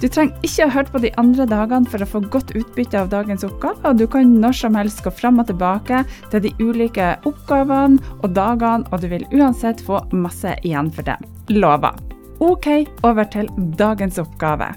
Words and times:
Du 0.00 0.08
trenger 0.10 0.34
ikke 0.42 0.66
ha 0.66 0.74
hørt 0.74 0.90
på 0.92 1.00
de 1.04 1.10
andre 1.20 1.46
dagene 1.48 1.88
for 1.90 2.02
å 2.02 2.08
få 2.08 2.20
godt 2.32 2.50
utbytte 2.58 2.98
av 2.98 3.12
dagens 3.12 3.44
oppgave, 3.46 3.78
og 3.86 4.00
du 4.00 4.06
kan 4.10 4.34
når 4.42 4.56
som 4.58 4.78
helst 4.78 5.04
gå 5.04 5.12
fram 5.14 5.38
og 5.40 5.48
tilbake 5.48 6.02
til 6.32 6.42
de 6.44 6.52
ulike 6.60 7.12
oppgavene 7.28 8.02
og 8.20 8.34
dagene, 8.36 8.84
og 8.90 9.04
du 9.04 9.08
vil 9.12 9.26
uansett 9.32 9.80
få 9.84 10.02
masse 10.12 10.56
igjen 10.66 10.90
for 10.92 11.06
det. 11.06 11.16
Lover. 11.54 11.94
Ok, 12.42 12.68
over 13.06 13.28
til 13.30 13.48
dagens 13.78 14.18
oppgave. 14.20 14.72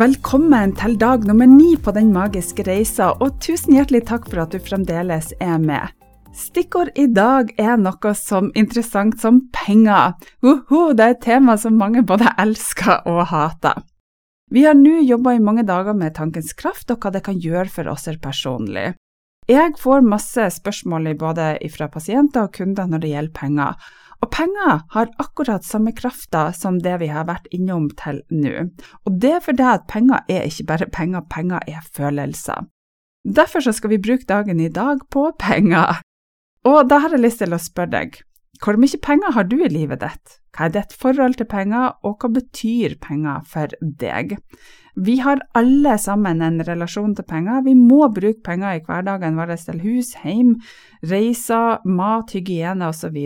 Velkommen 0.00 0.72
til 0.80 0.96
dag 0.96 1.26
nummer 1.28 1.46
ni 1.46 1.74
på 1.76 1.92
Den 1.92 2.14
magiske 2.14 2.64
reisa, 2.64 3.12
og 3.20 3.36
tusen 3.44 3.76
hjertelig 3.76 4.06
takk 4.08 4.30
for 4.30 4.46
at 4.46 4.56
du 4.56 4.62
fremdeles 4.64 5.34
er 5.36 5.58
med. 5.60 5.92
Stikkord 6.32 6.94
i 6.96 7.04
dag 7.12 7.52
er 7.60 7.76
noe 7.76 8.14
som 8.16 8.48
interessant 8.56 9.20
som 9.20 9.42
penger. 9.52 10.16
Uhu, 10.40 10.94
det 10.96 11.04
er 11.04 11.16
et 11.18 11.24
tema 11.28 11.58
som 11.60 11.76
mange 11.76 12.00
både 12.08 12.32
elsker 12.40 13.04
og 13.04 13.26
hater. 13.28 13.84
Vi 14.52 14.64
har 14.64 14.74
nå 14.74 14.98
jobba 15.00 15.32
i 15.34 15.40
mange 15.40 15.62
dager 15.64 15.94
med 15.96 16.12
tankens 16.12 16.52
kraft 16.52 16.90
og 16.92 17.00
hva 17.00 17.10
det 17.14 17.22
kan 17.24 17.38
gjøre 17.40 17.70
for 17.72 17.88
oss 17.88 18.04
personlig. 18.20 18.90
Jeg 19.48 19.72
får 19.80 20.04
masse 20.04 20.44
spørsmål 20.58 21.14
både 21.16 21.46
fra 21.72 21.88
pasienter 21.88 22.44
og 22.44 22.52
kunder 22.58 22.86
når 22.86 23.00
det 23.00 23.12
gjelder 23.14 23.32
penger, 23.38 23.78
og 24.20 24.30
penger 24.30 24.82
har 24.92 25.08
akkurat 25.24 25.64
samme 25.64 25.94
krafta 25.96 26.52
som 26.52 26.82
det 26.84 26.98
vi 27.00 27.08
har 27.08 27.24
vært 27.30 27.48
innom 27.50 27.88
til 27.96 28.20
nå. 28.28 28.68
Og 29.08 29.16
det 29.24 29.32
er 29.38 29.40
fordi 29.40 29.66
at 29.70 29.88
penger 29.88 30.20
er 30.28 30.44
ikke 30.44 30.68
bare 30.68 30.90
penger, 30.92 31.24
penger 31.32 31.64
er 31.66 31.80
følelser. 31.96 32.68
Derfor 33.24 33.64
skal 33.72 33.94
vi 33.94 34.02
bruke 34.04 34.28
dagen 34.28 34.60
i 34.60 34.68
dag 34.68 35.00
på 35.08 35.30
penger. 35.40 36.02
Og 36.68 36.92
da 36.92 37.00
har 37.02 37.16
jeg 37.16 37.24
lyst 37.24 37.40
til 37.40 37.56
å 37.56 37.58
spørre 37.58 37.94
deg, 37.96 38.20
hvor 38.62 38.78
mye 38.78 38.98
penger 39.02 39.34
har 39.34 39.48
du 39.50 39.58
i 39.58 39.70
livet 39.70 40.04
ditt? 40.04 40.38
Hva 40.52 40.68
er 40.68 40.74
ditt 40.76 40.92
forhold 40.94 41.38
til 41.40 41.48
penger, 41.50 41.96
og 42.06 42.20
hva 42.20 42.28
betyr 42.36 42.94
penger 43.02 43.42
for 43.48 43.72
deg? 43.80 44.36
Vi 44.94 45.16
har 45.24 45.40
alle 45.56 45.96
sammen 45.98 46.42
en 46.44 46.60
relasjon 46.66 47.14
til 47.16 47.26
penger. 47.26 47.64
Vi 47.64 47.74
må 47.74 48.06
bruke 48.12 48.44
penger 48.44 48.76
i 48.76 48.82
hverdagen 48.84 49.38
vår 49.40 49.54
til 49.64 49.80
hus, 49.82 50.12
hjem, 50.22 50.58
reiser, 51.08 51.80
mat, 51.88 52.34
hygiene 52.36 52.90
osv. 52.92 53.16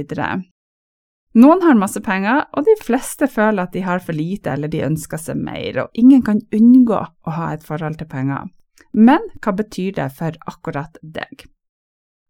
Noen 1.37 1.65
har 1.67 1.77
masse 1.77 2.01
penger, 2.01 2.47
og 2.57 2.65
de 2.65 2.77
fleste 2.81 3.29
føler 3.29 3.67
at 3.67 3.75
de 3.75 3.83
har 3.85 4.01
for 4.01 4.17
lite 4.17 4.55
eller 4.55 4.73
de 4.73 4.87
ønsker 4.87 5.21
seg 5.21 5.43
mer, 5.43 5.83
og 5.83 6.01
ingen 6.01 6.23
kan 6.25 6.41
unngå 6.55 7.03
å 7.03 7.37
ha 7.37 7.51
et 7.53 7.67
forhold 7.67 7.99
til 8.01 8.09
penger. 8.09 8.49
Men 8.97 9.27
hva 9.45 9.53
betyr 9.59 9.99
det 9.99 10.09
for 10.17 10.39
akkurat 10.49 10.97
deg? 11.03 11.45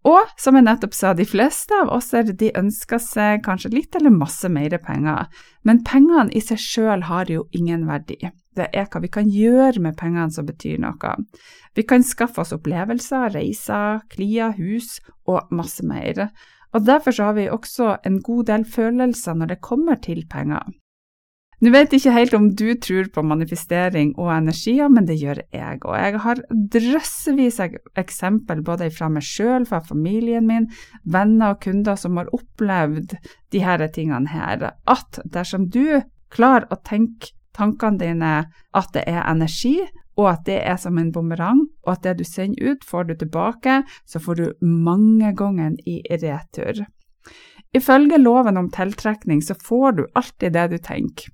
Og 0.06 0.32
som 0.38 0.54
jeg 0.54 0.66
nettopp 0.68 0.94
sa, 0.94 1.12
de 1.18 1.26
fleste 1.26 1.74
av 1.82 1.90
oss 1.96 2.12
er 2.14 2.28
de 2.30 2.52
ønsker 2.58 3.00
seg 3.02 3.42
kanskje 3.46 3.72
litt 3.72 3.96
eller 3.98 4.14
masse 4.14 4.48
mer 4.52 4.76
penger, 4.78 5.26
men 5.66 5.82
pengene 5.86 6.30
i 6.30 6.42
seg 6.44 6.62
sjøl 6.62 7.06
har 7.08 7.32
jo 7.32 7.48
ingen 7.56 7.88
verdi. 7.88 8.20
Det 8.56 8.68
er 8.72 8.86
hva 8.88 9.02
vi 9.02 9.10
kan 9.12 9.28
gjøre 9.28 9.82
med 9.84 9.98
pengene 9.98 10.30
som 10.32 10.46
betyr 10.48 10.78
noe. 10.80 11.16
Vi 11.76 11.84
kan 11.84 12.06
skaffe 12.06 12.44
oss 12.44 12.54
opplevelser, 12.56 13.34
reiser, 13.34 14.00
klier, 14.14 14.54
hus 14.56 15.00
og 15.28 15.50
masse 15.52 15.84
mer. 15.84 16.28
Og 16.72 16.86
Derfor 16.86 17.18
har 17.22 17.36
vi 17.36 17.50
også 17.50 17.96
en 18.06 18.22
god 18.22 18.48
del 18.52 18.64
følelser 18.64 19.36
når 19.36 19.54
det 19.54 19.64
kommer 19.64 19.98
til 20.00 20.22
penger. 20.30 20.70
Nå 21.64 21.70
vet 21.72 21.94
jeg 21.94 22.02
ikke 22.02 22.12
helt 22.12 22.34
om 22.36 22.48
du 22.52 22.66
tror 22.84 23.06
på 23.14 23.22
manifestering 23.24 24.10
og 24.20 24.28
energier, 24.34 24.90
men 24.92 25.06
det 25.08 25.16
gjør 25.16 25.38
jeg. 25.56 25.78
Og 25.88 25.94
jeg 25.96 26.20
har 26.20 26.42
drøssevis 26.74 27.60
av 27.64 27.78
eksempel 27.96 28.60
både 28.64 28.90
fra 28.92 29.08
meg 29.12 29.24
sjøl, 29.24 29.64
fra 29.68 29.80
familien 29.80 30.44
min, 30.48 30.66
venner 31.08 31.54
og 31.54 31.62
kunder 31.64 31.96
som 31.96 32.20
har 32.20 32.28
opplevd 32.36 33.16
de 33.54 33.62
her 33.64 33.86
tingene 33.94 34.28
her. 34.34 34.66
At 34.84 35.20
dersom 35.24 35.70
du 35.72 36.02
klarer 36.34 36.68
å 36.68 36.76
tenke 36.84 37.32
tankene 37.56 38.02
dine 38.02 38.32
at 38.76 38.92
det 38.92 39.06
er 39.08 39.22
energi, 39.24 39.78
og 40.20 40.28
at 40.30 40.44
det 40.48 40.58
er 40.60 40.76
som 40.80 40.98
en 41.00 41.12
bumerang, 41.12 41.62
og 41.84 41.94
at 41.94 42.04
det 42.04 42.18
du 42.20 42.24
sender 42.28 42.72
ut, 42.72 42.84
får 42.84 43.08
du 43.08 43.14
tilbake, 43.20 43.80
så 44.08 44.20
får 44.20 44.40
du 44.40 44.46
mange 44.64 45.32
ganger 45.36 45.76
i 45.88 46.02
retur. 46.20 46.84
Ifølge 47.76 48.20
loven 48.20 48.56
om 48.60 48.70
tiltrekning 48.72 49.42
så 49.44 49.56
får 49.56 49.98
du 49.98 50.04
alltid 50.16 50.52
det 50.56 50.66
du 50.72 50.78
tenker. 50.80 51.32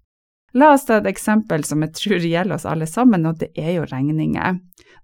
La 0.53 0.75
oss 0.75 0.85
ta 0.85 0.99
et 1.01 1.09
eksempel 1.09 1.65
som 1.65 1.81
jeg 1.85 1.95
tror 1.97 2.27
gjelder 2.27 2.59
oss 2.59 2.67
alle 2.69 2.89
sammen, 2.89 3.25
og 3.29 3.39
det 3.41 3.49
er 3.57 3.79
jo 3.79 3.87
regninger. 3.89 4.59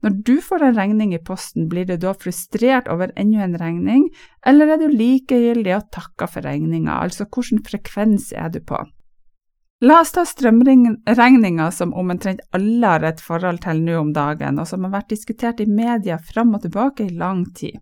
Når 0.04 0.19
du 0.26 0.36
får 0.44 0.62
en 0.62 0.76
regning 0.76 1.14
i 1.16 1.22
posten, 1.25 1.66
blir 1.70 1.88
du 1.88 1.97
da 1.98 2.12
frustrert 2.14 2.91
over 2.92 3.10
enda 3.19 3.47
en 3.47 3.56
regning, 3.59 4.04
eller 4.47 4.75
er 4.75 4.82
du 4.82 4.92
likegyldig 4.92 5.75
og 5.78 5.88
takker 5.94 6.31
for 6.31 6.47
regninga, 6.47 7.00
altså 7.00 7.26
hvilken 7.26 7.64
frekvens 7.66 8.31
er 8.36 8.53
du 8.54 8.60
på? 8.60 8.78
La 9.81 10.00
oss 10.03 10.10
ta 10.10 10.25
strømregninga 10.26 11.69
som 11.70 11.92
omtrent 11.94 12.41
alle 12.56 12.88
har 12.92 13.04
et 13.06 13.20
forhold 13.22 13.60
til 13.62 13.82
nå 13.86 13.98
om 14.00 14.12
dagen, 14.12 14.59
og 14.59 14.66
som 14.66 14.84
har 14.84 14.97
vært 14.97 15.12
diskutert 15.15 15.62
i 15.62 15.69
media 15.70 16.19
fram 16.19 16.50
og 16.59 16.65
tilbake 16.66 17.06
i 17.06 17.15
lang 17.15 17.44
tid. 17.54 17.78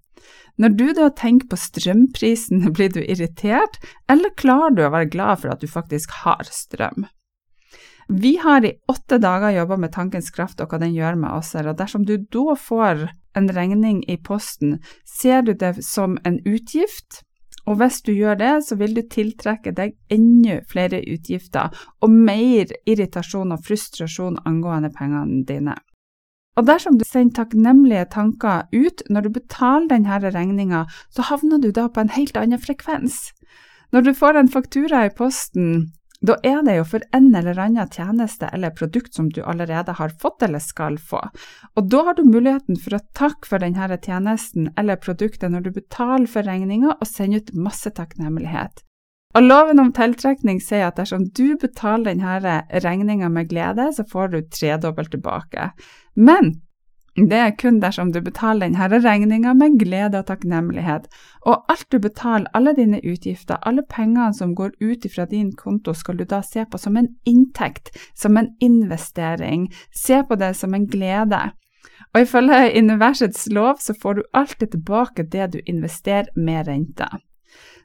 Når 0.61 0.77
du 0.77 0.87
da 0.97 1.09
tenker 1.09 1.49
på 1.49 1.59
strømprisen, 1.61 2.69
blir 2.77 2.93
du 2.93 3.01
irritert, 3.01 3.81
eller 4.13 4.37
klarer 4.37 4.77
du 4.77 4.85
å 4.87 4.93
være 4.93 5.13
glad 5.13 5.43
for 5.43 5.57
at 5.57 5.65
du 5.65 5.73
faktisk 5.73 6.21
har 6.23 6.45
strøm? 6.53 7.09
Vi 8.09 8.37
har 8.37 8.65
i 8.65 8.73
åtte 8.89 9.19
dager 9.19 9.51
jobba 9.51 9.77
med 9.77 9.93
tankens 9.93 10.31
kraft 10.31 10.61
og 10.63 10.71
hva 10.71 10.79
den 10.79 10.95
gjør 10.95 11.17
med 11.19 11.31
oss, 11.35 11.55
og 11.59 11.75
dersom 11.79 12.05
du 12.07 12.17
da 12.19 12.55
får 12.55 13.09
en 13.37 13.49
regning 13.53 14.05
i 14.09 14.17
posten, 14.17 14.79
ser 15.05 15.43
du 15.43 15.53
det 15.53 15.83
som 15.85 16.15
en 16.25 16.39
utgift, 16.47 17.25
og 17.67 17.81
hvis 17.81 17.99
du 18.07 18.13
gjør 18.15 18.39
det, 18.39 18.53
så 18.69 18.79
vil 18.79 18.95
du 18.95 19.03
tiltrekke 19.11 19.73
deg 19.75 19.97
enda 20.13 20.61
flere 20.71 21.03
utgifter 21.03 21.75
og 22.01 22.15
mer 22.15 22.71
irritasjon 22.87 23.53
og 23.57 23.67
frustrasjon 23.67 24.39
angående 24.47 24.93
pengene 24.95 25.43
dine. 25.49 25.75
Og 26.57 26.65
dersom 26.71 26.97
du 26.97 27.05
sender 27.05 27.43
takknemlige 27.43 28.07
tanker 28.15 28.71
ut 28.73 29.03
når 29.11 29.27
du 29.27 29.35
betaler 29.35 29.91
denne 29.91 30.21
regninga, 30.23 30.87
så 31.11 31.27
havner 31.27 31.61
du 31.61 31.73
da 31.75 31.91
på 31.91 32.01
en 32.01 32.15
helt 32.15 32.39
annen 32.39 32.63
frekvens. 32.63 33.35
Når 33.93 34.07
du 34.07 34.15
får 34.15 34.39
en 34.39 34.49
faktura 34.49 35.05
i 35.07 35.13
posten, 35.15 35.91
da 36.25 36.37
er 36.47 36.63
det 36.65 36.79
jo 36.79 36.87
for 36.89 37.05
en 37.17 37.29
eller 37.37 37.59
annen 37.61 37.91
tjeneste 37.93 38.49
eller 38.53 38.73
produkt 38.77 39.15
som 39.15 39.29
du 39.29 39.43
allerede 39.45 39.93
har 39.99 40.15
fått 40.23 40.47
eller 40.47 40.63
skal 40.65 40.97
få, 40.99 41.21
og 41.77 41.91
da 41.93 42.03
har 42.09 42.17
du 42.17 42.25
muligheten 42.25 42.81
for 42.81 42.97
å 42.97 43.05
takke 43.19 43.49
for 43.51 43.63
denne 43.63 43.99
tjenesten 44.01 44.71
eller 44.77 45.01
produktet 45.03 45.53
når 45.53 45.67
du 45.67 45.71
betaler 45.77 46.29
for 46.31 46.49
regninga 46.49 46.97
og 46.97 47.09
sender 47.11 47.45
ut 47.45 47.57
masse 47.69 47.93
takknemlighet. 47.93 48.83
Og 49.37 49.45
Loven 49.45 49.83
om 49.83 49.91
tiltrekning 49.93 50.63
sier 50.65 50.87
at 50.87 50.97
dersom 50.97 51.27
du 51.37 51.59
betaler 51.61 52.15
denne 52.15 52.63
regninga 52.85 53.29
med 53.29 53.51
glede, 53.51 53.91
så 53.93 54.07
får 54.09 54.31
du 54.33 54.39
tredobbelt 54.49 55.13
tilbake. 55.13 55.71
Men 56.17 56.55
det 57.17 57.39
er 57.41 57.55
kun 57.57 57.79
dersom 57.81 58.11
du 58.13 58.21
betaler 58.21 58.69
denne 58.69 59.01
regninga 59.01 59.55
med 59.57 59.79
glede 59.81 60.21
og 60.21 60.27
takknemlighet, 60.29 61.07
og 61.49 61.65
alt 61.73 61.87
du 61.93 61.99
betaler, 61.99 62.51
alle 62.55 62.75
dine 62.77 63.01
utgifter, 63.01 63.57
alle 63.63 63.87
pengene 63.89 64.35
som 64.37 64.55
går 64.55 64.75
ut 64.85 65.07
fra 65.15 65.25
din 65.31 65.53
konto, 65.57 65.95
skal 65.95 66.19
du 66.19 66.25
da 66.29 66.43
se 66.45 66.67
på 66.69 66.79
som 66.79 66.97
en 66.97 67.09
inntekt, 67.25 67.89
som 68.15 68.37
en 68.37 68.51
investering, 68.61 69.71
se 69.95 70.21
på 70.29 70.37
det 70.37 70.53
som 70.57 70.75
en 70.75 70.87
glede. 70.87 71.41
Og 72.15 72.21
ifølge 72.21 72.77
universets 72.79 73.49
lov 73.53 73.81
så 73.81 73.95
får 74.03 74.15
du 74.15 74.23
alltid 74.35 74.75
tilbake 74.75 75.25
det 75.33 75.53
du 75.53 75.59
investerer 75.67 76.29
med 76.37 76.69
renta. 76.69 77.09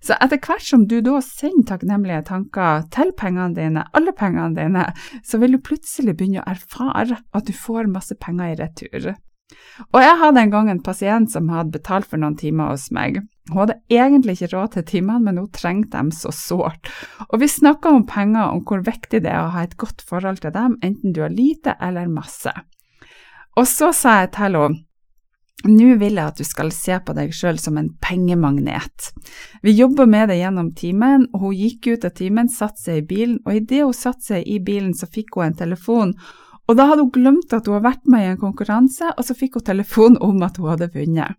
Så 0.02 0.18
etter 0.18 0.40
hvert 0.42 0.66
som 0.66 0.88
du 0.90 0.98
da 1.06 1.20
sender 1.22 1.68
takknemlige 1.70 2.24
tanker 2.32 2.88
til 2.94 3.12
pengene 3.18 3.54
dine, 3.58 3.84
alle 3.94 4.14
pengene 4.18 4.56
dine, 4.58 4.88
så 5.24 5.38
vil 5.42 5.58
du 5.58 5.62
plutselig 5.62 6.16
begynne 6.18 6.42
å 6.42 6.50
erfare 6.50 7.20
at 7.22 7.46
du 7.46 7.54
får 7.54 7.92
masse 7.92 8.18
penger 8.18 8.56
i 8.56 8.58
retur. 8.64 9.12
Og 9.92 10.00
jeg 10.00 10.18
hadde 10.22 10.42
en 10.42 10.54
gang 10.54 10.70
en 10.72 10.82
pasient 10.84 11.32
som 11.32 11.50
hadde 11.52 11.76
betalt 11.76 12.08
for 12.10 12.22
noen 12.22 12.38
timer 12.40 12.72
hos 12.72 12.88
meg. 12.96 13.20
Hun 13.52 13.64
hadde 13.64 13.80
egentlig 13.92 14.38
ikke 14.38 14.54
råd 14.56 14.76
til 14.76 14.86
timene, 14.88 15.26
men 15.26 15.42
hun 15.42 15.50
trengte 15.54 15.98
dem 15.98 16.12
så 16.16 16.32
sårt. 16.36 16.92
Og 17.30 17.42
vi 17.44 17.50
snakka 17.52 17.92
om 17.92 18.06
penger, 18.08 18.54
om 18.54 18.64
hvor 18.68 18.84
viktig 18.86 19.24
det 19.26 19.32
er 19.32 19.44
å 19.44 19.52
ha 19.56 19.66
et 19.66 19.78
godt 19.82 20.04
forhold 20.08 20.42
til 20.44 20.56
dem, 20.56 20.78
enten 20.86 21.16
du 21.16 21.24
har 21.26 21.34
lite 21.34 21.76
eller 21.84 22.10
masse. 22.12 22.54
Og 23.60 23.68
så 23.68 23.92
sa 23.96 24.22
jeg 24.22 24.32
til 24.36 24.48
henne 24.48 24.70
nå 25.68 25.96
vil 26.02 26.18
jeg 26.18 26.26
at 26.26 26.40
du 26.42 26.46
skal 26.48 26.72
se 26.74 26.96
på 27.06 27.14
deg 27.14 27.34
sjøl 27.38 27.60
som 27.62 27.78
en 27.78 27.92
pengemagnet. 28.02 29.12
Vi 29.62 29.76
jobber 29.78 30.10
med 30.10 30.32
det 30.32 30.40
gjennom 30.40 30.72
timen, 30.78 31.28
og 31.34 31.48
hun 31.48 31.58
gikk 31.58 31.92
ut 31.92 32.08
av 32.08 32.16
timen, 32.18 32.50
satte 32.50 32.82
seg 32.82 33.04
i 33.04 33.08
bilen, 33.14 33.42
og 33.46 33.60
idet 33.60 33.84
hun 33.86 33.98
satte 33.98 34.34
seg 34.34 34.48
i 34.48 34.58
bilen, 34.64 34.96
så 34.98 35.10
fikk 35.12 35.38
hun 35.38 35.52
en 35.52 35.60
telefon 35.60 36.16
og 36.72 36.78
da 36.80 36.86
hadde 36.88 37.04
hun 37.04 37.12
glemt 37.12 37.52
at 37.52 37.66
hun 37.68 37.76
hadde 37.76 37.88
vært 37.90 38.06
med 38.08 38.24
i 38.24 38.28
en 38.32 38.40
konkurranse, 38.40 39.10
og 39.18 39.26
så 39.28 39.36
fikk 39.36 39.58
hun 39.58 39.66
telefon 39.68 40.14
om 40.24 40.38
at 40.46 40.56
hun 40.56 40.70
hadde 40.72 40.92
vunnet. 40.94 41.36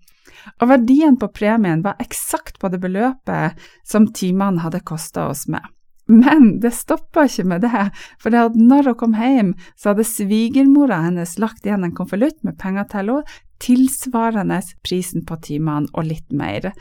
Og 0.60 0.68
verdien 0.68 1.16
på 1.16 1.30
premien 1.32 1.84
var 1.84 2.00
eksakt 2.02 2.58
på 2.60 2.68
det 2.72 2.80
beløpet 2.82 3.62
som 3.88 4.10
timene 4.12 4.60
hadde 4.60 4.82
kosta 4.84 5.30
oss 5.30 5.46
med. 5.48 5.64
Men 6.12 6.58
det 6.60 6.74
stoppa 6.76 7.24
ikke 7.28 7.46
med 7.48 7.64
det, 7.64 7.86
for 8.20 8.34
det 8.34 8.58
når 8.58 8.90
hun 8.90 8.98
kom 9.00 9.16
hjem, 9.16 9.54
så 9.80 9.92
hadde 9.92 10.04
svigermora 10.08 11.00
hennes 11.06 11.38
lagt 11.40 11.64
igjen 11.66 11.86
en 11.86 11.96
konvolutt 11.96 12.42
med 12.44 12.58
penger 12.60 12.88
til 12.90 13.02
henne, 13.02 13.38
tilsvarende 13.62 14.56
prisen 14.82 15.22
på 15.22 15.36
timene 15.46 15.86
og 15.94 16.08
litt 16.08 16.34
mer. 16.34 16.72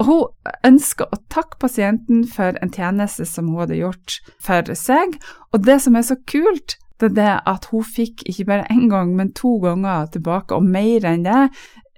Og 0.00 0.06
hun 0.08 0.54
ønsker 0.64 1.10
å 1.12 1.18
takke 1.32 1.60
pasienten 1.60 2.22
for 2.28 2.56
en 2.64 2.72
tjeneste 2.72 3.26
som 3.28 3.50
hun 3.52 3.66
hadde 3.66 3.80
gjort 3.82 4.20
for 4.40 4.72
seg, 4.78 5.18
og 5.52 5.66
det 5.68 5.80
som 5.84 5.98
er 6.00 6.06
så 6.08 6.16
kult, 6.24 6.78
det 7.00 7.12
er 7.12 7.16
det 7.16 7.34
at 7.48 7.68
hun 7.70 7.84
fikk 7.84 8.24
ikke 8.28 8.48
bare 8.48 8.72
én 8.72 8.88
gang, 8.92 9.12
men 9.16 9.34
to 9.36 9.58
ganger 9.62 10.08
tilbake, 10.16 10.56
og 10.56 10.64
mer 10.64 11.06
enn 11.08 11.24
det, 11.28 11.44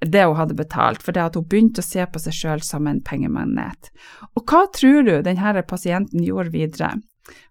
det 0.03 0.25
hun 0.27 0.37
hadde 0.37 0.59
betalt, 0.59 1.03
for 1.03 1.15
det 1.15 1.23
at 1.23 1.39
hun 1.39 1.47
begynte 1.49 1.83
å 1.83 1.87
se 1.87 2.05
på 2.07 2.23
seg 2.23 2.37
sjøl 2.37 2.67
som 2.67 2.89
en 2.91 3.01
pengemagnet. 3.05 3.93
Og 4.37 4.45
hva 4.49 4.67
tror 4.75 5.07
du 5.07 5.15
denne 5.23 5.65
pasienten 5.69 6.25
gjorde 6.27 6.55
videre? 6.55 6.93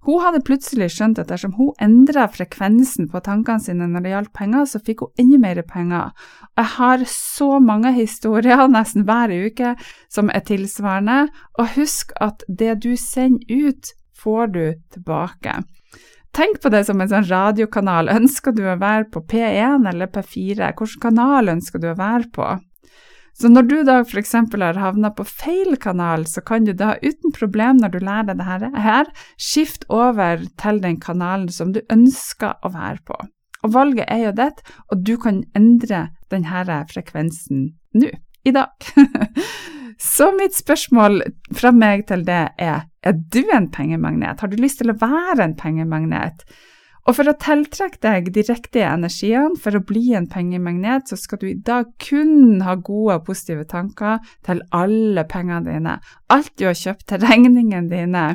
Hun 0.04 0.20
hadde 0.20 0.44
plutselig 0.44 0.90
skjønt 0.92 1.20
at 1.22 1.30
dersom 1.32 1.54
hun 1.56 1.72
endra 1.82 2.26
frekvensen 2.30 3.08
på 3.12 3.22
tankene 3.24 3.64
sine 3.64 3.88
når 3.88 4.04
det 4.04 4.14
gjaldt 4.14 4.34
penger, 4.36 4.66
så 4.68 4.82
fikk 4.84 5.06
hun 5.06 5.24
enda 5.24 5.40
mer 5.46 5.62
penger. 5.68 6.12
Jeg 6.60 6.70
har 6.76 7.06
så 7.08 7.50
mange 7.64 7.94
historier 7.96 8.68
nesten 8.76 9.08
hver 9.08 9.32
uke 9.32 9.76
som 10.12 10.32
er 10.34 10.44
tilsvarende, 10.48 11.30
og 11.58 11.76
husk 11.78 12.12
at 12.20 12.44
det 12.48 12.82
du 12.84 12.94
sender 13.00 13.72
ut, 13.72 13.94
får 14.22 14.52
du 14.54 14.66
tilbake. 14.94 15.62
Tenk 16.32 16.62
på 16.64 16.72
det 16.72 16.86
som 16.88 17.02
en 17.04 17.10
sånn 17.12 17.28
radiokanal. 17.28 18.08
Ønsker 18.14 18.56
du 18.56 18.64
å 18.64 18.78
være 18.80 19.10
på 19.12 19.24
P1 19.34 19.88
eller 19.90 20.08
P4? 20.08 20.72
Hvilken 20.72 21.04
kanal 21.04 21.52
ønsker 21.52 21.82
du 21.82 21.90
å 21.92 21.98
være 22.00 22.30
på? 22.32 22.48
Så 23.36 23.50
når 23.52 23.68
du 23.68 23.76
da 23.88 23.98
f.eks. 24.04 24.34
har 24.36 24.80
havna 24.80 25.12
på 25.16 25.26
feil 25.28 25.76
kanal, 25.80 26.26
så 26.28 26.44
kan 26.44 26.68
du 26.68 26.74
da 26.78 26.94
uten 27.04 27.36
problem, 27.36 27.80
når 27.80 27.94
du 27.94 28.00
lærer 28.04 28.36
deg 28.36 28.64
det 28.64 28.84
her, 28.84 29.12
skifte 29.40 29.88
over 29.92 30.44
til 30.62 30.82
den 30.84 31.00
kanalen 31.04 31.52
som 31.52 31.72
du 31.76 31.82
ønsker 31.92 32.60
å 32.64 32.74
være 32.76 33.00
på. 33.08 33.20
Og 33.62 33.74
valget 33.76 34.08
er 34.10 34.26
jo 34.26 34.34
ditt, 34.40 34.64
og 34.92 35.06
du 35.08 35.16
kan 35.22 35.44
endre 35.58 36.10
denne 36.32 36.82
frekvensen 36.92 37.72
nå, 37.96 38.12
i 38.44 38.54
dag. 38.56 38.92
Så 40.02 40.32
mitt 40.34 40.56
spørsmål 40.58 41.22
fra 41.54 41.70
meg 41.76 42.08
til 42.10 42.26
det 42.26 42.42
er, 42.58 42.88
er 43.06 43.18
du 43.34 43.44
en 43.54 43.70
pengemagnet? 43.70 44.42
Har 44.42 44.50
du 44.50 44.58
lyst 44.58 44.82
til 44.82 44.90
å 44.90 44.98
være 44.98 45.44
en 45.46 45.58
pengemagnet? 45.60 46.42
Og 47.10 47.18
for 47.18 47.30
å 47.30 47.38
tiltrekke 47.42 47.98
deg 48.02 48.30
de 48.34 48.44
riktige 48.46 48.90
energiene 48.90 49.58
for 49.62 49.78
å 49.78 49.84
bli 49.86 50.12
en 50.18 50.28
pengemagnet, 50.30 51.10
så 51.10 51.18
skal 51.18 51.42
du 51.42 51.48
i 51.50 51.58
dag 51.58 51.90
kun 52.02 52.62
ha 52.66 52.76
gode 52.78 53.18
og 53.18 53.26
positive 53.30 53.66
tanker 53.70 54.22
til 54.46 54.62
alle 54.78 55.26
pengene 55.30 55.66
dine. 55.66 55.96
Alt 56.34 56.54
du 56.62 56.68
har 56.70 56.78
kjøpt 56.78 57.08
til 57.10 57.26
regningene 57.26 57.90
dine. 57.90 58.26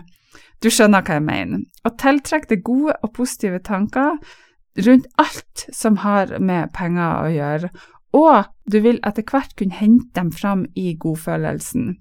Du 0.63 0.71
skjønner 0.73 1.07
hva 1.07 1.21
jeg 1.21 1.27
mener. 1.29 1.63
Å 1.87 1.95
tiltrekke 1.99 2.55
deg 2.55 2.67
gode 2.67 2.97
og 3.03 3.15
positive 3.15 3.63
tanker 3.63 4.19
rundt 4.87 5.07
alt 5.23 5.67
som 5.73 6.03
har 6.03 6.35
med 6.43 6.73
penger 6.77 7.23
å 7.23 7.31
gjøre, 7.33 7.71
og 8.17 8.49
du 8.71 8.81
vil 8.85 8.99
etter 9.07 9.27
hvert 9.27 9.55
kunne 9.59 9.77
hente 9.77 10.11
dem 10.17 10.33
fram 10.33 10.67
i 10.75 10.95
godfølelsen. 10.99 11.95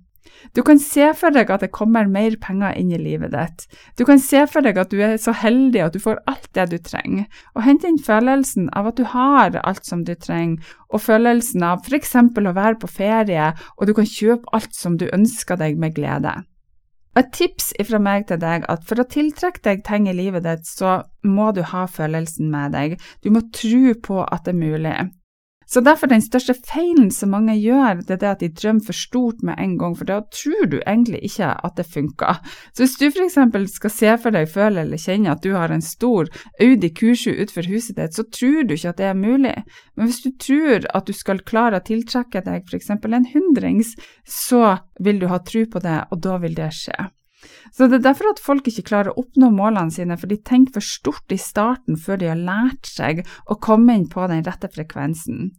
Du 0.56 0.63
kan 0.63 0.79
se 0.81 1.12
for 1.17 1.33
deg 1.33 1.51
at 1.53 1.63
det 1.63 1.71
kommer 1.75 2.07
mer 2.09 2.35
penger 2.41 2.75
inn 2.79 2.91
i 2.94 3.00
livet 3.00 3.33
ditt. 3.33 3.65
Du 3.97 4.06
kan 4.07 4.19
se 4.21 4.41
for 4.50 4.65
deg 4.65 4.77
at 4.81 4.91
du 4.94 5.00
er 5.03 5.17
så 5.21 5.35
heldig 5.35 5.83
at 5.85 5.95
du 5.95 6.01
får 6.01 6.21
alt 6.29 6.50
det 6.57 6.65
du 6.71 6.77
trenger, 6.81 7.27
og 7.56 7.65
hente 7.67 7.89
inn 7.89 8.01
følelsen 8.01 8.69
av 8.73 8.89
at 8.91 9.00
du 9.00 9.06
har 9.12 9.59
alt 9.62 9.85
som 9.88 10.03
du 10.07 10.15
trenger, 10.15 10.59
og 10.89 11.03
følelsen 11.06 11.65
av 11.65 11.85
f.eks. 11.85 12.15
å 12.17 12.57
være 12.57 12.79
på 12.81 12.91
ferie, 12.91 13.51
og 13.77 13.88
du 13.88 13.95
kan 13.97 14.09
kjøpe 14.09 14.51
alt 14.56 14.75
som 14.75 15.00
du 15.01 15.07
ønsker 15.12 15.62
deg 15.62 15.79
med 15.81 15.95
glede. 15.97 16.35
Et 17.15 17.29
tips 17.31 17.69
fra 17.88 18.00
meg 18.03 18.25
til 18.27 18.41
deg 18.41 18.65
at 18.71 18.81
for 18.88 19.00
å 19.00 19.07
tiltrekke 19.07 19.63
deg 19.63 19.85
ting 19.88 20.09
i 20.12 20.15
livet 20.15 20.44
ditt, 20.44 20.65
så 20.67 20.97
må 21.23 21.53
du 21.56 21.62
ha 21.63 21.85
følelsen 21.88 22.50
med 22.51 22.75
deg. 22.75 22.97
Du 23.23 23.31
må 23.31 23.45
tro 23.56 23.94
på 24.03 24.17
at 24.25 24.44
det 24.44 24.51
er 24.51 24.59
mulig. 24.59 24.97
Så 25.75 25.81
derfor 25.83 26.07
den 26.07 26.22
største 26.24 26.54
feilen 26.56 27.10
som 27.12 27.33
mange 27.36 27.51
gjør, 27.60 27.98
det 28.07 28.13
er 28.16 28.19
det 28.22 28.30
at 28.30 28.44
de 28.45 28.48
drømmer 28.56 28.86
for 28.88 28.95
stort 28.95 29.42
med 29.44 29.60
en 29.60 29.74
gang, 29.75 29.95
for 30.00 30.07
da 30.07 30.22
tror 30.31 30.69
du 30.72 30.77
egentlig 30.77 31.19
ikke 31.27 31.50
at 31.68 31.75
det 31.75 31.83
funker. 31.92 32.38
Så 32.72 32.86
hvis 32.86 32.94
du 33.01 33.10
f.eks. 33.10 33.36
skal 33.74 33.92
se 33.92 34.13
for 34.24 34.31
deg, 34.31 34.48
føle 34.54 34.86
eller 34.86 35.01
kjenne 35.04 35.33
at 35.33 35.44
du 35.44 35.51
har 35.51 35.74
en 35.75 35.83
stor 35.83 36.31
Audi 36.63 36.94
Q7 36.95 37.42
utenfor 37.42 37.68
huset 37.68 38.00
ditt, 38.00 38.16
så 38.16 38.24
tror 38.24 38.63
du 38.63 38.72
ikke 38.77 38.94
at 38.94 39.01
det 39.01 39.10
er 39.10 39.19
mulig. 39.19 39.51
Men 40.00 40.07
hvis 40.07 40.22
du 40.24 40.30
tror 40.39 40.88
at 40.95 41.12
du 41.12 41.12
skal 41.18 41.44
klare 41.44 41.83
å 41.83 41.88
tiltrekke 41.92 42.45
deg 42.48 42.72
f.eks. 42.72 42.94
en 42.95 43.27
hundrings, 43.33 43.98
så 44.24 44.77
vil 45.04 45.19
du 45.19 45.27
ha 45.27 45.42
tro 45.44 45.66
på 45.68 45.83
det, 45.83 45.98
og 46.07 46.24
da 46.24 46.39
vil 46.45 46.56
det 46.56 46.72
skje. 46.72 47.10
Så 47.75 47.92
Det 47.92 48.00
er 48.00 48.07
derfor 48.07 48.31
at 48.31 48.39
folk 48.39 48.72
ikke 48.72 48.88
klarer 48.88 49.12
å 49.12 49.25
oppnå 49.25 49.51
målene 49.51 49.92
sine, 49.92 50.16
for 50.16 50.31
de 50.31 50.39
tenker 50.39 50.80
for 50.80 50.88
stort 50.88 51.36
i 51.36 51.38
starten 51.38 52.00
før 52.00 52.24
de 52.24 52.31
har 52.31 52.39
lært 52.39 52.88
seg 52.88 53.25
å 53.51 53.60
komme 53.60 54.00
inn 54.00 54.07
på 54.07 54.24
den 54.31 54.48
rette 54.48 54.72
frekvensen. 54.72 55.51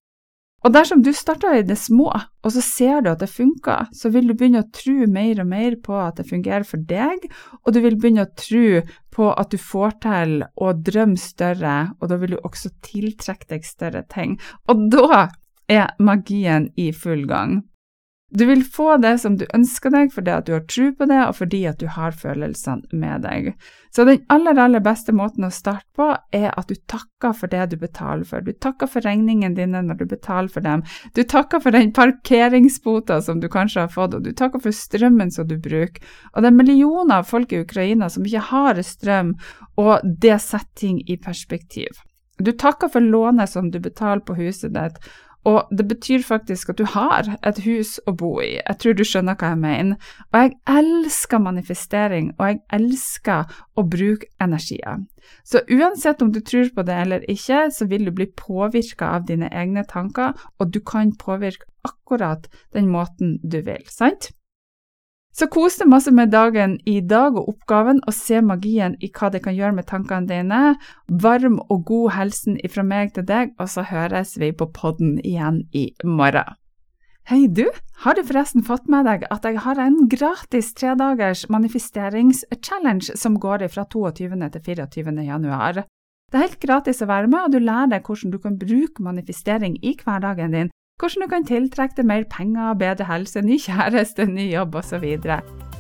Og 0.67 0.73
dersom 0.75 0.99
du 1.07 1.13
starter 1.15 1.61
i 1.61 1.63
det 1.63 1.77
små, 1.79 2.09
og 2.11 2.51
så 2.51 2.63
ser 2.65 3.05
du 3.05 3.13
at 3.13 3.21
det 3.23 3.29
funker, 3.31 3.87
så 3.95 4.11
vil 4.11 4.27
du 4.27 4.35
begynne 4.35 4.65
å 4.65 4.71
tro 4.75 5.07
mer 5.07 5.39
og 5.45 5.47
mer 5.53 5.77
på 5.79 5.95
at 5.95 6.19
det 6.19 6.27
fungerer 6.27 6.67
for 6.67 6.83
deg, 6.89 7.29
og 7.63 7.77
du 7.77 7.79
vil 7.85 7.95
begynne 7.95 8.25
å 8.27 8.33
tro 8.35 8.81
på 9.15 9.29
at 9.31 9.55
du 9.55 9.61
får 9.63 9.95
til 10.03 10.35
å 10.43 10.73
drømme 10.89 11.23
større, 11.23 11.77
og 12.01 12.11
da 12.11 12.19
vil 12.19 12.35
du 12.35 12.41
også 12.41 12.73
tiltrekke 12.83 13.47
deg 13.55 13.69
større 13.69 14.03
ting. 14.11 14.35
Og 14.67 14.89
da 14.91 15.29
er 15.71 15.95
magien 16.03 16.67
i 16.75 16.91
full 16.91 17.23
gang. 17.31 17.61
Du 18.31 18.43
vil 18.46 18.65
få 18.65 18.96
det 18.98 19.19
som 19.22 19.36
du 19.39 19.44
ønsker 19.55 19.93
deg 19.94 20.10
fordi 20.10 20.32
at 20.34 20.48
du 20.48 20.56
har 20.56 20.65
tro 20.67 20.89
på 20.98 21.06
det, 21.06 21.19
og 21.29 21.36
fordi 21.39 21.60
at 21.70 21.79
du 21.79 21.86
har 21.94 22.17
følelsene 22.17 22.98
med 22.98 23.22
deg. 23.22 23.53
Så 23.94 24.05
den 24.05 24.24
aller, 24.32 24.58
aller 24.58 24.82
beste 24.82 25.15
måten 25.15 25.46
å 25.46 25.51
starte 25.55 25.86
på, 25.94 26.08
er 26.34 26.48
at 26.51 26.67
du 26.67 26.74
takker 26.91 27.36
for 27.39 27.53
det 27.53 27.69
du 27.70 27.77
betaler 27.81 28.27
for. 28.27 28.43
Du 28.43 28.51
takker 28.51 28.91
for 28.91 29.06
regningene 29.06 29.55
dine 29.55 29.84
når 29.86 30.01
du 30.01 30.05
betaler 30.10 30.51
for 30.51 30.67
dem. 30.67 30.82
Du 31.15 31.22
takker 31.22 31.62
for 31.62 31.77
den 31.77 31.94
parkeringsbota 31.94 33.20
som 33.22 33.39
du 33.41 33.46
kanskje 33.53 33.86
har 33.86 33.94
fått, 33.94 34.19
og 34.19 34.27
du 34.27 34.34
takker 34.34 34.65
for 34.65 34.74
strømmen 34.74 35.31
som 35.31 35.46
du 35.46 35.55
bruker. 35.62 36.03
Og 36.34 36.43
det 36.43 36.51
er 36.51 36.58
millioner 36.58 37.20
av 37.20 37.31
folk 37.31 37.55
i 37.55 37.62
Ukraina 37.62 38.10
som 38.10 38.27
ikke 38.27 38.48
har 38.51 38.82
strøm, 38.82 39.36
og 39.79 40.03
det 40.03 40.41
setter 40.43 40.74
ting 40.82 40.98
i 41.06 41.17
perspektiv. 41.17 42.03
Du 42.43 42.53
takker 42.53 42.91
for 42.93 43.01
lånet 43.01 43.48
som 43.48 43.70
du 43.70 43.79
betaler 43.81 44.20
på 44.27 44.36
huset 44.36 44.74
ditt, 44.74 44.98
og 45.46 45.70
det 45.79 45.86
betyr 45.88 46.24
faktisk 46.26 46.72
at 46.72 46.81
du 46.81 46.84
har 46.91 47.29
et 47.46 47.58
hus 47.62 47.96
å 48.06 48.15
bo 48.19 48.32
i. 48.43 48.56
Jeg 48.58 48.79
tror 48.82 48.96
du 48.98 49.05
skjønner 49.06 49.38
hva 49.38 49.53
jeg 49.53 49.60
mener. 49.62 50.08
Og 50.32 50.41
jeg 50.41 50.55
elsker 50.72 51.43
manifestering, 51.43 52.32
og 52.38 52.48
jeg 52.50 52.60
elsker 52.81 53.53
å 53.79 53.84
bruke 53.86 54.26
energier. 54.43 55.05
Så 55.46 55.62
uansett 55.70 56.22
om 56.22 56.32
du 56.34 56.41
tror 56.43 56.72
på 56.74 56.86
det 56.86 56.98
eller 57.05 57.29
ikke, 57.31 57.67
så 57.70 57.86
vil 57.91 58.08
du 58.08 58.15
bli 58.15 58.26
påvirka 58.38 59.12
av 59.19 59.29
dine 59.31 59.50
egne 59.55 59.86
tanker, 59.86 60.34
og 60.58 60.74
du 60.74 60.81
kan 60.82 61.15
påvirke 61.19 61.70
akkurat 61.86 62.50
den 62.74 62.91
måten 62.91 63.38
du 63.43 63.60
vil, 63.62 63.86
sant? 63.91 64.32
Så 65.36 65.50
kos 65.52 65.74
deg 65.76 65.90
masse 65.93 66.08
med 66.16 66.31
dagen 66.32 66.78
i 66.88 67.02
dag 67.05 67.34
og 67.36 67.50
oppgaven, 67.50 67.98
og 68.08 68.14
se 68.16 68.38
magien 68.40 68.94
i 69.05 69.10
hva 69.12 69.28
det 69.32 69.43
kan 69.44 69.52
gjøre 69.52 69.76
med 69.76 69.84
tankene 69.90 70.24
dine. 70.31 70.60
Varm 71.12 71.58
og 71.66 71.82
god 71.90 72.14
helsen 72.16 72.56
ifra 72.64 72.84
meg 72.86 73.12
til 73.12 73.26
deg, 73.28 73.52
og 73.60 73.69
så 73.69 73.84
høres 73.84 74.38
vi 74.40 74.48
på 74.56 74.70
podden 74.72 75.19
igjen 75.20 75.66
i 75.76 75.90
morgen. 76.08 76.56
Hei 77.28 77.50
du, 77.50 77.66
har 78.05 78.16
du 78.16 78.22
forresten 78.24 78.64
fått 78.64 78.86
med 78.88 79.05
deg 79.05 79.26
at 79.34 79.44
jeg 79.44 79.60
har 79.64 79.81
en 79.82 80.06
gratis 80.08 80.70
tredagers 80.78 81.44
manifesteringschallenge 81.52 83.19
som 83.19 83.36
går 83.43 83.66
fra 83.74 83.84
22. 83.93 84.31
til 84.55 84.64
24. 84.70 85.16
januar? 85.26 85.82
Det 86.31 86.38
er 86.38 86.46
helt 86.46 86.62
gratis 86.62 87.02
å 87.02 87.10
være 87.10 87.28
med, 87.28 87.44
og 87.44 87.52
du 87.52 87.60
lærer 87.60 87.93
deg 87.93 88.08
hvordan 88.08 88.32
du 88.32 88.38
kan 88.40 88.56
bruke 88.62 89.05
manifestering 89.05 89.76
i 89.84 89.93
hverdagen 90.00 90.56
din 90.56 90.72
hvordan 90.96 91.22
du 91.22 91.29
kan 91.29 91.44
tiltrekke 91.44 91.98
deg 91.98 92.08
mer 92.08 92.24
penger, 92.32 92.72
bedre 92.81 93.05
helse, 93.10 93.43
ny 93.44 93.58
kjæreste, 93.60 94.24
ny 94.31 94.48
jobb 94.55 94.79
osv. 94.81 95.05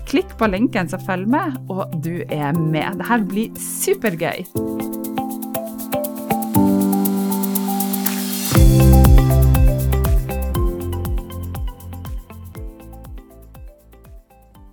Klikk 0.06 0.36
på 0.38 0.50
linken 0.52 0.92
som 0.92 1.02
følger 1.08 1.32
med, 1.32 1.58
og 1.72 1.96
du 2.04 2.20
er 2.28 2.52
med. 2.52 3.00
Dette 3.00 3.22
blir 3.32 3.56
supergøy! 3.56 5.05